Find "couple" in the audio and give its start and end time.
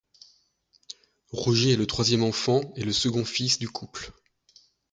3.69-4.11